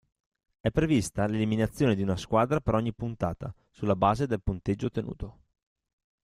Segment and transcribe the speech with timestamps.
[0.61, 5.37] È prevista l'eliminazione di una squadra per ogni puntata, sulla base del punteggio ottenuto.